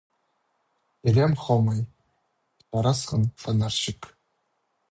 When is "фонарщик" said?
3.41-4.01